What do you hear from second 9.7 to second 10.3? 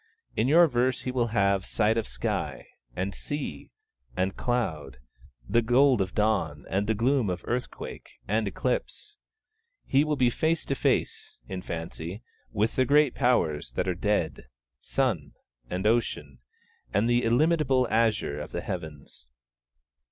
he will